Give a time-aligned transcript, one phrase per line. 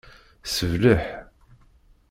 [0.55, 1.03] Sebleḥ.